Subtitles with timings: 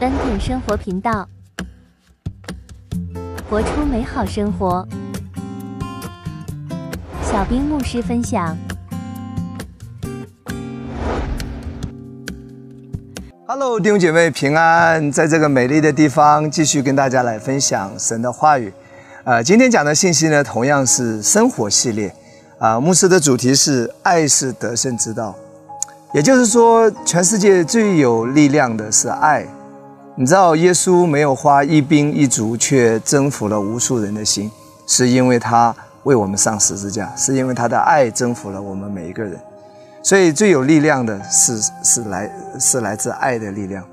[0.00, 1.28] 丹顿生活频道，
[3.50, 4.86] 活出美好生活。
[7.24, 8.56] 小兵牧师分享。
[13.48, 18.72] Hello，弟兄姐妹平安，在这个美丽的地方，继续跟大家来分享神的话语。
[19.24, 22.14] 呃，今天讲的信息呢，同样是生活系列。
[22.60, 25.34] 啊，牧师的主题是“爱是得胜之道”，
[26.14, 29.44] 也就是说，全世界最有力量的是爱。
[30.20, 34.50] 你知道，耶稣没有花一兵一卒，却征服了无数人的心，
[34.84, 35.72] 是因为他
[36.02, 39.38] 为我们上十字架，是因为他的爱征服了我们每一个人。
[40.02, 43.84] 所以，最有力量的是是来是来自爱的力量。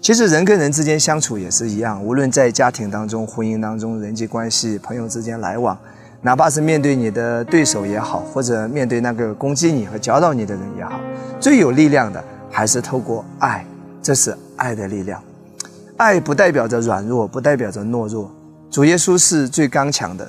[0.00, 5.76] 其实，人跟人之间相处也是一样，无论在家庭当中、婚姻当中、人际关系、朋友之间来往。
[6.22, 11.00] 哪怕是面对你的对手也好，或者面对那个攻击你和搅扰你的人也好，
[11.40, 13.66] 最有力量的还是透过爱，
[14.00, 15.20] 这是爱的力量。
[15.96, 18.28] 爱不代表着软弱，不代表着懦弱。
[18.68, 20.28] 主耶稣是最刚强的，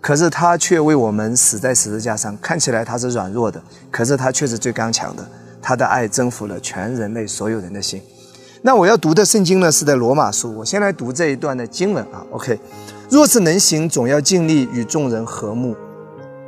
[0.00, 2.36] 可是他却为我们死在十字架上。
[2.38, 5.26] 看起来他是软弱的，可是他却是最刚强的。
[5.62, 8.00] 他的爱征服了全人类所有人的心。
[8.60, 10.54] 那我要读的圣经呢，是在罗马书。
[10.54, 12.58] 我先来读这一段的经文啊，OK。
[13.08, 15.74] 若是能行，总要尽力与众人和睦。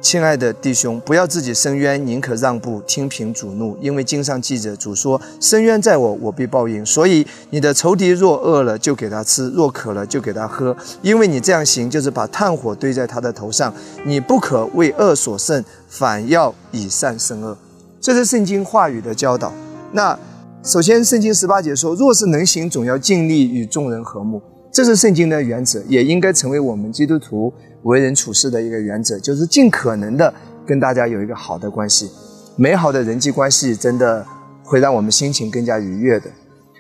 [0.01, 3.77] 亲爱的弟兄，不要自己伸冤，宁可让步，听凭主怒。
[3.81, 10.75] 因为经上记着，主说：“伸冤在我，我必报应。”所以你的仇敌若饿了，就给他吃；若渴了，就给他喝。
[11.03, 13.75] 因为你这样行，就是把炭火堆在他的头上。
[14.05, 17.59] 你不可为恶所胜，反要以善胜恶。
[18.01, 19.53] 这是圣经话语的教导。
[19.93, 20.17] 那
[20.63, 30.33] 首先，圣经十八节说：“若是能行，总要尽力与众人和睦。”这是圣经的原则，也应该成为我们基督徒为人处事的一个原则，就是尽可能的
[30.67, 32.11] 跟大家有一个好的关系。
[32.57, 34.27] 美好的人际关系真的
[34.65, 36.29] 会让我们心情更加愉悦的。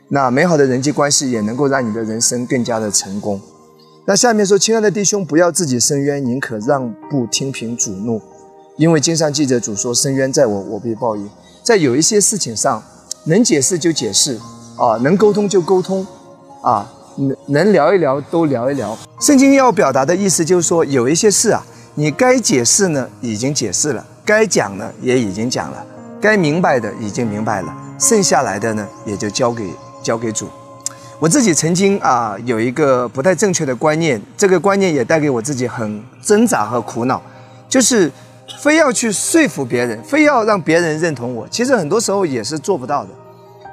[0.08, 3.40] 那美好的人际关系也能够让你的人生更加的成功。
[4.06, 8.20] 那下面说，亲爱的弟兄，不要自己伸冤，宁可让步，听凭主怒，
[8.78, 11.28] 因为经上记着主说：“伸冤在我，我必报应。”
[11.62, 12.82] 在有一些事情上，
[13.24, 14.38] 能解释就解释
[14.76, 16.06] 啊，能沟通就沟通
[16.62, 16.90] 啊。
[17.18, 18.96] 能能聊一聊都聊一聊。
[19.20, 21.62] 圣经要表达的意思就是说，有一些事啊，
[21.94, 25.84] 你该解释呢已经解释了，该讲呢也已经讲了，
[26.20, 29.64] 该明白的已经明白了，剩下来的呢也就交给
[30.02, 30.48] 交给主。
[31.20, 37.20] 我自己曾经啊有一个不太正确的观念，这个观念也带给我自己很挣扎和苦恼，
[37.68, 38.08] 就是
[38.60, 43.10] 非要去说服别人，非要让别人认同我，其实很多时候也是做不到的。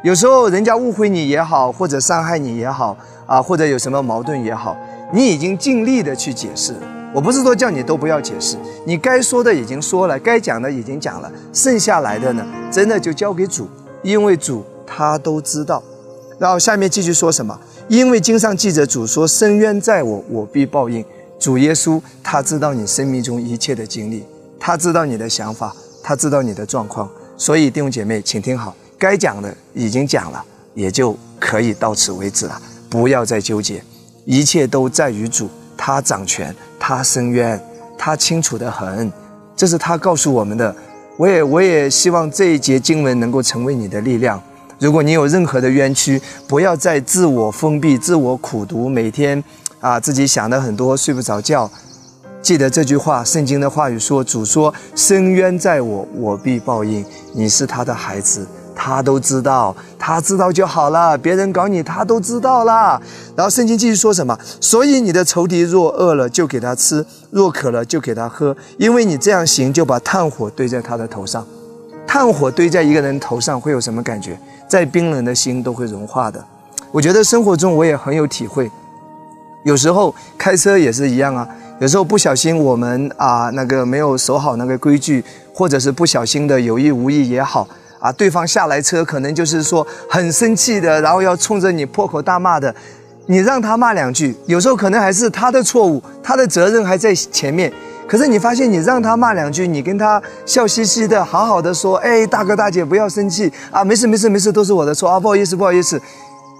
[0.05, 2.95] 有时候人家误会你也好，或者伤害你也好。
[3.25, 4.77] 啊，或者有什么矛盾也好，
[5.11, 6.75] 你已经尽力的去解释。
[7.11, 8.55] 我不是说叫你都不要解释，
[8.85, 13.67] 你该说的已经说了，该讲的已经讲了，剩下来的呢，真的就交给主，
[14.03, 15.81] 因为主他都知道。
[16.38, 17.59] 然后下面继续说什么？
[17.88, 21.03] 因为经上记着主说：“深渊在我，我必报应。”
[21.41, 24.23] 主耶稣他知道你生命中一切的经历，
[24.59, 27.09] 他知道你的想法，他知道你的状况。
[27.35, 32.61] 所以弟兄姐妹，请听好，该讲的已经讲了，也就可以到此为止了。
[32.89, 33.83] 不要再纠结，
[34.25, 37.61] 一切都在于主，他掌权，他伸冤，
[37.97, 39.11] 他清楚的很，
[39.56, 40.73] 这是他告诉我们的。
[41.17, 44.41] 我也我也希望这一节经文能够成为你的力量。
[44.79, 49.41] 如果你有任何的冤屈，不要再自我封闭、自我苦读，每天
[49.79, 51.69] 啊自己想的很多，睡不着觉。
[52.41, 58.45] 记得这句话，圣经的话语说：“主说，伸冤在我，我必报应。”你是他的孩子。
[58.75, 61.18] 他都知道，他知道就好了。
[61.18, 63.02] 别人搞你，他都知道了。
[63.36, 64.38] 然后圣经继续说什么？
[64.59, 68.56] 所以你的仇敌若饿了，就给他吃；若渴了，就给他喝。
[68.78, 71.46] 因为你这样行，就把炭火堆在他的头上。
[72.06, 74.38] 炭火堆在一个人头上会有什么感觉？
[74.68, 76.44] 再冰冷的心都会融化的。
[76.92, 78.69] 我觉得生活中我也很有体会。
[79.63, 81.47] 有时候开车也是一样啊。
[81.80, 87.68] 有时候不小心我们啊那个没有守好那个规矩，或者是不小心的有意无意也好。
[88.00, 92.73] 啊，对方下来车，可能就是说很生气的，然后要冲着你破口大骂的，
[93.27, 97.71] 你让他骂两句，有时候可能还是他的错误，他的责任还在前面。
[98.07, 106.00] 可是你发现，你让他骂两句，你跟他笑嘻嘻的，好好的说，哎，大哥大姐不要生气啊，没事没事没事，都是我的错啊，不好意思不好意思。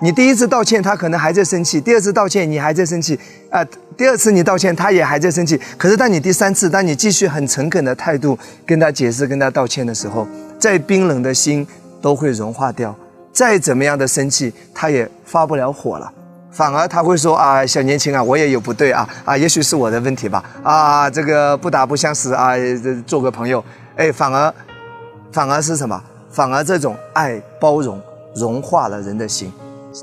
[0.02, 3.18] 你第一次道歉，他可能还在生气；第二次道歉，你还在生气
[3.52, 3.64] 啊；
[3.96, 5.60] 第二次你道歉，他也还在生气。
[5.78, 10.28] 可是当你第三次，当你继续很诚恳的态度跟他解释、跟他道歉的时候，
[10.66, 11.64] 再冰冷的心
[12.02, 12.96] 都会融化掉，
[13.32, 16.12] 再怎么样的生气，他也发不了火了，
[16.50, 22.54] 反而他会说啊，小年轻啊，我也有不对啊，啊，也许是我的问题吧，啊，这个不打不相识啊，
[23.06, 23.64] 做个朋友，
[23.96, 24.52] 哎，反而，
[25.32, 26.02] 反而是什么？
[26.32, 28.02] 反而这种爱包容
[28.36, 29.54] 融化了人的心，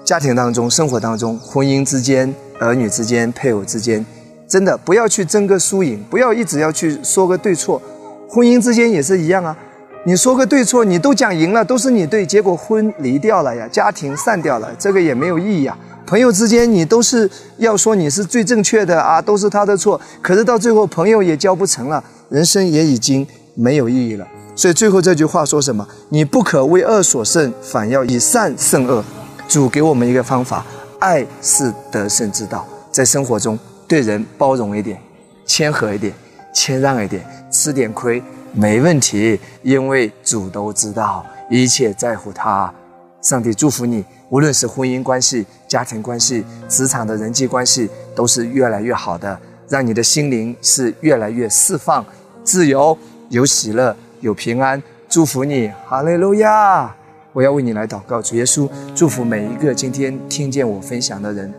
[0.04, 4.06] 家庭当中、生活当中、婚姻之间、儿女之间、配偶之间，
[4.46, 7.82] 真的不要去争个输赢，不要一直要去说个对错。
[8.28, 9.54] 婚姻之间也是一样啊，
[10.04, 15.78] 你说个对错，你都讲赢了，都是你对，结果婚离掉了呀，家庭散掉了，这个也没有意义啊。
[16.04, 24.26] 朋友之间，你都是要说你是最正确的啊，都是他的错，可是到最后朋友也交不成了，人生也已经没有意义了。
[24.56, 25.86] 所以最后这句话说什么？
[26.08, 29.04] 你不可为恶所胜，反要以善胜恶。
[29.46, 30.66] 主给我们一个方法，
[30.98, 32.66] 爱是得胜之道。
[32.90, 33.56] 在生活中，
[33.86, 34.98] 对人包容一点，
[35.46, 36.12] 谦和一点，
[36.52, 38.20] 谦让一点，吃点亏
[38.52, 42.72] 没问题，因为主都知道一切在乎他。
[43.20, 49.38] 上帝祝福你，无论是婚姻关系、家庭关系、职场的人际关系，都是越来越好的，
[49.68, 52.04] 让你的心灵是越来越释放、
[52.44, 52.96] 自由、
[53.28, 53.96] 有喜乐。
[54.20, 56.94] 有平安，祝福你，哈利路亚！
[57.32, 61.52] 我要为你来祷告，主耶稣，祝福每一个今天听见我分享的人，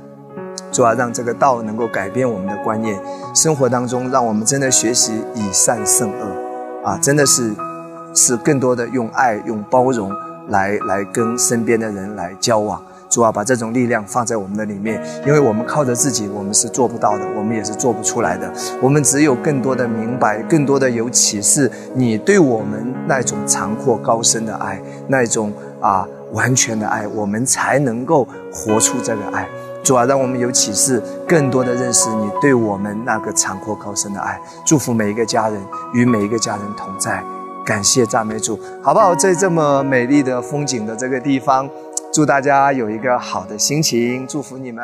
[0.71, 2.97] 主啊，让这个道能够改变我们的观念，
[3.35, 6.42] 生活当中让我们真的学习以善胜恶，
[6.83, 7.53] 啊，真的是
[8.13, 10.11] 是更多的用爱、用包容
[10.49, 12.81] 来来跟身边的人来交往。
[13.09, 18.51] 主啊，把这种力量放在我们的里面，因为我们靠着自己，我们是做不到的，我们也是做不出来的。
[18.81, 29.47] 我们只有更多的明白，更多的有启示，你对我们那种长阔高深的爱，那种啊完全的爱，我们才能够活出这个爱。
[29.83, 34.39] 主啊，让我们有启示，更多的认识你对我们那个长阔高深的爱。
[34.65, 35.61] 祝福每一个家人，
[35.93, 37.23] 与每一个家人同在。
[37.65, 39.13] 感谢赞美主，好不好？
[39.13, 41.69] 在这么美丽的风景的这个地方。
[42.13, 44.83] 祝大家有一个好的心情，祝福你们。